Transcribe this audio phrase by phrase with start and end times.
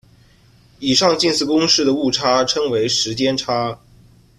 [0.79, 3.77] 以上近似公式的误差称为时间差。